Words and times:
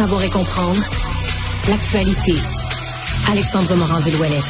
savoir 0.00 0.24
et 0.24 0.30
comprendre 0.30 0.80
l'actualité. 1.68 2.32
Alexandre 3.30 3.74
Morand-Villouellette. 3.74 4.44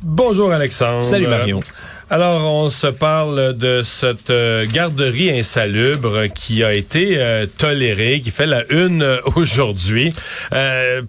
Bonjour 0.00 0.52
Alexandre. 0.52 1.04
Salut 1.04 1.26
Marion. 1.26 1.60
Alors, 2.08 2.40
on 2.40 2.70
se 2.70 2.86
parle 2.86 3.54
de 3.54 3.82
cette 3.82 4.30
euh, 4.30 4.64
garderie 4.72 5.36
insalubre 5.36 6.28
qui 6.32 6.62
a 6.62 6.72
été 6.72 7.16
euh, 7.16 7.46
tolérée, 7.58 8.20
qui 8.20 8.30
fait 8.30 8.46
la 8.46 8.62
une 8.70 9.02
euh, 9.02 9.18
aujourd'hui. 9.34 10.10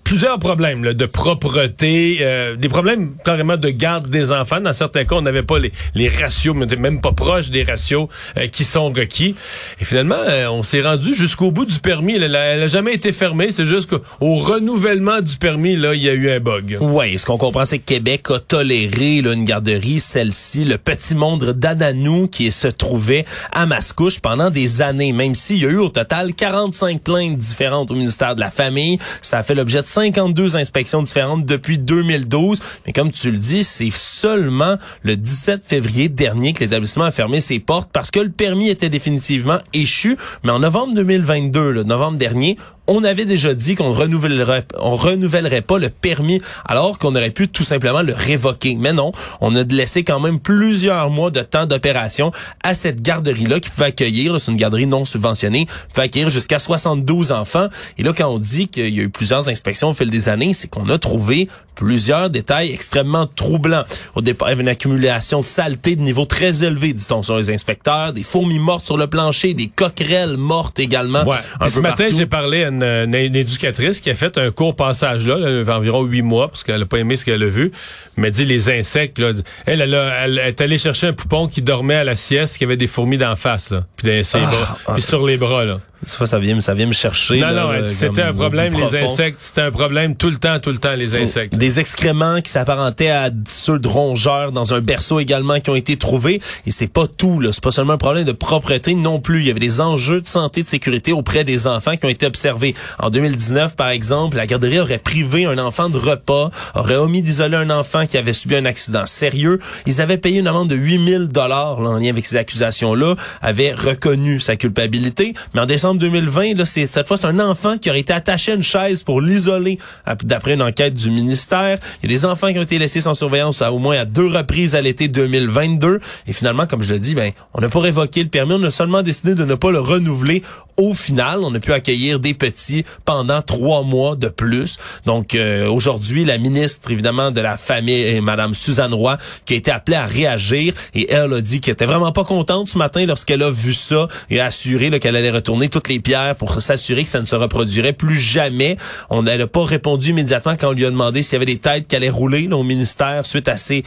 plusieurs 0.03 0.39
problèmes 0.39 0.93
de 0.93 1.05
propreté, 1.05 2.25
des 2.57 2.69
problèmes 2.69 3.11
carrément 3.23 3.57
de 3.57 3.69
garde 3.69 4.09
des 4.09 4.31
enfants. 4.31 4.59
Dans 4.59 4.73
certains 4.73 5.05
cas, 5.05 5.17
on 5.17 5.21
n'avait 5.21 5.43
pas 5.43 5.59
les, 5.59 6.09
ratios, 6.09 6.55
même 6.55 6.99
pas 6.99 7.11
proches 7.11 7.51
des 7.51 7.63
ratios 7.63 8.07
qui 8.51 8.63
sont 8.63 8.87
requis. 8.87 9.35
Et 9.79 9.85
finalement, 9.85 10.15
on 10.49 10.63
s'est 10.63 10.81
rendu 10.81 11.13
jusqu'au 11.13 11.51
bout 11.51 11.65
du 11.65 11.79
permis. 11.79 12.15
Elle 12.15 12.31
n'a 12.31 12.67
jamais 12.67 12.93
été 12.93 13.11
fermée. 13.11 13.51
C'est 13.51 13.65
juste 13.65 13.89
qu'au 13.89 14.35
renouvellement 14.35 15.21
du 15.21 15.37
permis, 15.37 15.75
là, 15.75 15.93
il 15.93 16.01
y 16.01 16.09
a 16.09 16.13
eu 16.13 16.29
un 16.31 16.39
bug. 16.39 16.77
Oui, 16.81 17.17
ce 17.19 17.25
qu'on 17.25 17.37
comprend, 17.37 17.65
c'est 17.65 17.79
que 17.79 17.85
Québec 17.85 18.31
a 18.31 18.39
toléré 18.39 19.21
là, 19.21 19.33
une 19.33 19.43
garderie, 19.43 19.99
celle-ci, 19.99 20.65
le 20.65 20.77
petit 20.87 21.15
monde 21.15 21.51
d'Adanou 21.51 22.29
qui 22.29 22.49
se 22.49 22.69
trouvait 22.69 23.25
à 23.51 23.65
Mascouche 23.65 24.21
pendant 24.21 24.49
des 24.49 24.81
années, 24.81 25.11
même 25.11 25.35
s'il 25.35 25.57
y 25.57 25.65
a 25.65 25.69
eu 25.69 25.79
au 25.79 25.89
total 25.89 26.33
45 26.33 27.01
plaintes 27.01 27.37
différentes 27.37 27.91
au 27.91 27.93
ministère 27.93 28.35
de 28.35 28.39
la 28.39 28.49
Famille. 28.49 28.97
Ça 29.21 29.39
a 29.39 29.43
fait 29.43 29.53
l'objet 29.53 29.81
de 29.81 29.85
52 29.85 30.55
inspections 30.55 31.01
différentes 31.01 31.45
depuis 31.45 31.77
2012. 31.77 32.61
Mais 32.85 32.93
comme 32.93 33.11
tu 33.11 33.31
le 33.31 33.37
dis, 33.37 33.65
c'est 33.65 33.91
seulement 33.91 34.77
le 35.01 35.17
17 35.17 35.65
février 35.65 36.07
dernier 36.07 36.53
que 36.53 36.61
l'établissement 36.61 37.03
a 37.03 37.11
fermé 37.11 37.41
ses 37.41 37.59
portes 37.59 37.89
parce 37.91 38.09
que 38.09 38.21
le 38.21 38.29
permis 38.29 38.69
était 38.69 38.87
définitivement 38.87 39.57
échu. 39.73 40.15
Mais 40.43 40.53
en 40.53 40.59
novembre 40.59 40.93
2022, 40.93 41.69
le 41.69 41.83
novembre 41.83 42.17
dernier, 42.17 42.55
on 42.87 43.03
avait 43.03 43.25
déjà 43.25 43.53
dit 43.53 43.75
qu'on 43.75 43.93
renouvellerait, 43.93 44.65
on 44.79 44.95
renouvellerait 44.95 45.61
pas 45.61 45.77
le 45.77 45.89
permis 45.89 46.41
alors 46.65 46.97
qu'on 46.97 47.15
aurait 47.15 47.31
pu 47.31 47.47
tout 47.47 47.63
simplement 47.63 48.01
le 48.01 48.13
révoquer. 48.13 48.75
Mais 48.79 48.93
non, 48.93 49.11
on 49.41 49.55
a 49.55 49.63
laissé 49.63 50.03
quand 50.03 50.19
même 50.19 50.39
plusieurs 50.39 51.09
mois 51.09 51.31
de 51.31 51.41
temps 51.41 51.65
d'opération 51.65 52.31
à 52.63 52.73
cette 52.73 53.01
garderie-là 53.01 53.59
qui 53.59 53.69
pouvait 53.69 53.87
accueillir, 53.87 54.39
c'est 54.39 54.51
une 54.51 54.57
garderie 54.57 54.87
non 54.87 55.05
subventionnée, 55.05 55.67
pouvait 55.93 56.05
accueillir 56.05 56.29
jusqu'à 56.29 56.59
72 56.59 57.31
enfants. 57.31 57.67
Et 57.97 58.03
là, 58.03 58.13
quand 58.15 58.29
on 58.29 58.39
dit 58.39 58.67
qu'il 58.67 58.95
y 58.95 58.99
a 58.99 59.03
eu 59.03 59.09
plusieurs 59.09 59.49
inspections 59.49 59.89
au 59.89 59.93
fil 59.93 60.09
des 60.09 60.29
années, 60.29 60.53
c'est 60.53 60.67
qu'on 60.67 60.89
a 60.89 60.97
trouvé 60.97 61.47
plusieurs 61.77 62.29
détails 62.29 62.71
extrêmement 62.71 63.27
troublants. 63.27 63.83
Au 64.15 64.21
départ, 64.21 64.49
il 64.49 64.51
y 64.51 64.53
avait 64.53 64.63
une 64.63 64.69
accumulation 64.69 65.39
de 65.39 65.43
saleté 65.43 65.95
de 65.95 66.01
niveau 66.01 66.25
très 66.25 66.63
élevé, 66.63 66.91
dit-on 66.91 67.21
sur 67.21 67.37
les 67.37 67.51
inspecteurs, 67.51 68.13
des 68.13 68.23
fourmis 68.23 68.59
mortes 68.59 68.85
sur 68.85 68.97
le 68.97 69.07
plancher, 69.07 69.53
des 69.53 69.67
coquerelles 69.67 70.37
mortes 70.37 70.79
également. 70.79 71.23
Ouais. 71.23 71.37
ce 71.69 71.79
matin, 71.79 72.07
j'ai 72.11 72.25
parlé 72.25 72.63
à 72.63 72.69
une, 72.69 72.76
éducatrice 72.83 73.99
qui 73.99 74.09
a 74.09 74.15
fait 74.15 74.37
un 74.37 74.51
court 74.51 74.75
passage 74.75 75.25
là, 75.25 75.63
environ 75.75 76.03
huit 76.03 76.21
mois, 76.21 76.47
parce 76.47 76.63
qu'elle 76.63 76.81
a 76.81 76.85
pas 76.85 76.97
aimé 76.97 77.15
ce 77.15 77.25
qu'elle 77.25 77.43
a 77.43 77.47
vu, 77.47 77.71
mais 78.15 78.31
dit 78.31 78.45
les 78.45 78.69
insectes. 78.69 79.19
Là, 79.19 79.31
elle, 79.65 79.81
elle, 79.81 80.39
est 80.39 80.61
allée 80.61 80.77
chercher 80.77 81.07
un 81.07 81.13
poupon 81.13 81.47
qui 81.47 81.61
dormait 81.61 81.95
à 81.95 82.03
la 82.03 82.15
sieste, 82.15 82.57
qui 82.57 82.63
avait 82.63 82.77
des 82.77 82.87
fourmis 82.87 83.17
d'en 83.17 83.35
face, 83.35 83.71
là, 83.71 83.85
puis, 83.95 84.09
ah, 84.33 84.77
ah. 84.87 84.93
puis 84.93 85.01
sur 85.01 85.25
les 85.25 85.37
bras. 85.37 85.65
Là. 85.65 85.79
Ça 86.03 86.39
vient, 86.39 86.61
ça 86.61 86.73
vient 86.73 86.85
me 86.85 86.93
chercher. 86.93 87.39
Non, 87.39 87.51
non, 87.51 87.71
c'était 87.85 88.21
un 88.21 88.33
problème, 88.33 88.73
les 88.73 89.03
insectes. 89.03 89.39
C'était 89.39 89.61
un 89.61 89.71
problème 89.71 90.15
tout 90.15 90.29
le 90.29 90.37
temps, 90.37 90.59
tout 90.59 90.71
le 90.71 90.77
temps, 90.77 90.95
les 90.95 91.15
insectes. 91.15 91.55
Des 91.55 91.79
excréments 91.79 92.41
qui 92.41 92.51
s'apparentaient 92.51 93.09
à 93.09 93.29
ceux 93.47 93.79
de 93.79 93.87
rongeurs 93.87 94.51
dans 94.51 94.73
un 94.73 94.79
berceau 94.79 95.19
également 95.19 95.59
qui 95.59 95.69
ont 95.69 95.75
été 95.75 95.97
trouvés. 95.97 96.39
Et 96.65 96.71
c'est 96.71 96.87
pas 96.87 97.07
tout, 97.07 97.39
là. 97.39 97.49
C'est 97.51 97.63
pas 97.63 97.71
seulement 97.71 97.93
un 97.93 97.97
problème 97.97 98.25
de 98.25 98.31
propreté 98.31 98.93
non 98.93 99.19
plus. 99.19 99.41
Il 99.41 99.47
y 99.47 99.49
avait 99.49 99.59
des 99.59 99.81
enjeux 99.81 100.21
de 100.21 100.27
santé, 100.27 100.61
de 100.61 100.67
sécurité 100.67 101.13
auprès 101.13 101.43
des 101.43 101.67
enfants 101.67 101.97
qui 101.97 102.05
ont 102.05 102.09
été 102.09 102.25
observés. 102.25 102.75
En 102.99 103.09
2019, 103.09 103.75
par 103.75 103.89
exemple, 103.89 104.37
la 104.37 104.45
garderie 104.45 104.79
aurait 104.79 104.99
privé 104.99 105.45
un 105.45 105.57
enfant 105.57 105.89
de 105.89 105.97
repas, 105.97 106.51
aurait 106.75 106.97
omis 106.97 107.21
d'isoler 107.21 107.57
un 107.57 107.69
enfant 107.69 108.05
qui 108.05 108.17
avait 108.17 108.33
subi 108.33 108.55
un 108.55 108.65
accident 108.65 109.05
sérieux. 109.05 109.59
Ils 109.85 109.99
avaient 110.01 110.17
payé 110.17 110.39
une 110.39 110.47
amende 110.47 110.69
de 110.69 110.75
8000 110.75 111.27
dollars 111.27 111.79
en 111.79 111.97
lien 111.97 112.09
avec 112.09 112.25
ces 112.25 112.35
accusations-là, 112.35 113.15
avaient 113.41 113.73
reconnu 113.73 114.39
sa 114.39 114.55
culpabilité. 114.55 115.33
Mais 115.53 115.61
en 115.61 115.65
décembre 115.65 115.86
2020, 115.95 116.57
là, 116.57 116.65
c'est, 116.65 116.85
cette 116.85 117.07
fois, 117.07 117.17
c'est 117.17 117.27
un 117.27 117.39
enfant 117.39 117.77
qui 117.77 117.89
aurait 117.89 117.99
été 117.99 118.13
attaché 118.13 118.51
à 118.51 118.55
une 118.55 118.63
chaise 118.63 119.03
pour 119.03 119.21
l'isoler 119.21 119.77
d'après 120.23 120.53
une 120.53 120.61
enquête 120.61 120.93
du 120.93 121.09
ministère. 121.09 121.77
Il 122.01 122.09
y 122.09 122.13
a 122.13 122.15
des 122.15 122.25
enfants 122.25 122.51
qui 122.51 122.59
ont 122.59 122.63
été 122.63 122.79
laissés 122.79 123.01
sans 123.01 123.13
surveillance 123.13 123.61
à 123.61 123.71
au 123.71 123.79
moins 123.79 123.97
à 123.97 124.05
deux 124.05 124.27
reprises 124.27 124.75
à 124.75 124.81
l'été 124.81 125.07
2022. 125.07 125.99
Et 126.27 126.33
finalement, 126.33 126.65
comme 126.65 126.81
je 126.81 126.93
le 126.93 126.99
dis, 126.99 127.15
ben, 127.15 127.31
on 127.53 127.61
n'a 127.61 127.69
pas 127.69 127.79
révoqué 127.79 128.23
le 128.23 128.29
permis. 128.29 128.53
On 128.53 128.63
a 128.63 128.71
seulement 128.71 129.01
décidé 129.01 129.35
de 129.35 129.43
ne 129.43 129.55
pas 129.55 129.71
le 129.71 129.79
renouveler. 129.79 130.43
Au 130.77 130.93
final, 130.93 131.39
on 131.41 131.53
a 131.55 131.59
pu 131.59 131.73
accueillir 131.73 132.19
des 132.19 132.33
petits 132.33 132.83
pendant 133.03 133.41
trois 133.41 133.83
mois 133.83 134.15
de 134.15 134.27
plus. 134.27 134.77
Donc, 135.05 135.33
euh, 135.33 135.67
aujourd'hui, 135.67 136.23
la 136.23 136.37
ministre, 136.37 136.91
évidemment, 136.91 137.31
de 137.31 137.41
la 137.41 137.57
famille, 137.57 138.21
Madame 138.21 138.53
Suzanne 138.53 138.93
Roy, 138.93 139.17
qui 139.45 139.53
a 139.53 139.57
été 139.57 139.71
appelée 139.71 139.95
à 139.95 140.05
réagir 140.05 140.73
et 140.93 141.11
elle 141.11 141.33
a 141.33 141.41
dit 141.41 141.61
qu'elle 141.61 141.73
était 141.73 141.85
vraiment 141.85 142.11
pas 142.11 142.23
contente 142.23 142.67
ce 142.67 142.77
matin 142.77 143.05
lorsqu'elle 143.05 143.43
a 143.43 143.49
vu 143.49 143.73
ça 143.73 144.07
et 144.29 144.39
a 144.39 144.45
assuré 144.45 144.87
qu'elle 144.99 145.15
allait 145.15 145.31
retourner 145.31 145.69
toutes 145.77 145.89
les 145.89 145.99
pierres 145.99 146.35
pour 146.35 146.59
s'assurer 146.59 147.03
que 147.03 147.09
ça 147.09 147.21
ne 147.21 147.25
se 147.25 147.35
reproduirait 147.35 147.93
plus 147.93 148.17
jamais. 148.17 148.77
On 149.11 149.21
n'a 149.21 149.45
pas 149.45 149.63
répondu 149.63 150.09
immédiatement 150.09 150.55
quand 150.59 150.69
on 150.69 150.71
lui 150.71 150.87
a 150.87 150.89
demandé 150.89 151.21
s'il 151.21 151.33
y 151.33 151.35
avait 151.35 151.45
des 151.45 151.59
têtes 151.59 151.87
qui 151.87 151.95
allaient 151.95 152.09
rouler 152.09 152.47
au 152.51 152.63
ministère 152.63 153.27
suite 153.27 153.47
à 153.47 153.57
ces 153.57 153.83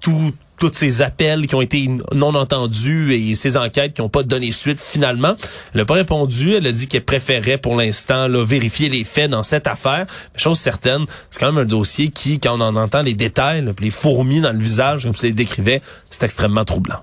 tout 0.00 0.32
tous 0.58 0.72
ces 0.74 1.02
appels 1.02 1.46
qui 1.46 1.54
ont 1.54 1.60
été 1.60 1.88
non 2.14 2.34
entendus 2.34 3.12
et 3.12 3.34
ces 3.34 3.56
enquêtes 3.56 3.94
qui 3.94 4.02
n'ont 4.02 4.08
pas 4.08 4.22
donné 4.22 4.50
suite 4.50 4.80
finalement. 4.80 5.34
Elle 5.72 5.80
n'a 5.80 5.84
pas 5.84 5.94
répondu. 5.94 6.54
Elle 6.54 6.66
a 6.66 6.72
dit 6.72 6.88
qu'elle 6.88 7.04
préférait 7.04 7.58
pour 7.58 7.76
l'instant 7.76 8.28
vérifier 8.44 8.88
les 8.88 9.04
faits 9.04 9.30
dans 9.30 9.42
cette 9.42 9.66
affaire. 9.66 10.06
Mais 10.32 10.40
chose 10.40 10.58
certaine, 10.58 11.06
c'est 11.30 11.38
quand 11.40 11.52
même 11.52 11.62
un 11.62 11.66
dossier 11.66 12.08
qui, 12.08 12.40
quand 12.40 12.56
on 12.56 12.60
en 12.60 12.76
entend 12.76 13.02
les 13.02 13.14
détails, 13.14 13.64
les 13.80 13.90
fourmis 13.90 14.40
dans 14.40 14.52
le 14.52 14.60
visage, 14.60 15.04
comme 15.04 15.16
ça 15.16 15.26
les 15.26 15.32
décrivait, 15.32 15.80
c'est 16.08 16.22
extrêmement 16.22 16.64
troublant. 16.64 17.02